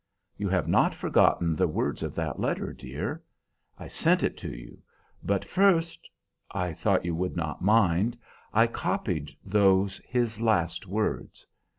You 0.35 0.49
have 0.49 0.67
not 0.67 0.95
forgotten 0.95 1.55
the 1.55 1.67
words 1.67 2.01
of 2.01 2.15
that 2.15 2.39
letter, 2.39 2.73
dear? 2.73 3.21
I 3.77 3.87
sent 3.87 4.23
it 4.23 4.35
to 4.37 4.49
you, 4.49 4.81
but 5.21 5.45
first 5.45 6.09
I 6.49 6.73
thought 6.73 7.05
you 7.05 7.13
would 7.13 7.35
not 7.37 7.61
mind 7.61 8.17
I 8.51 8.65
copied 8.65 9.37
those, 9.45 10.01
his 10.07 10.41
last 10.41 10.87
words. 10.87 11.45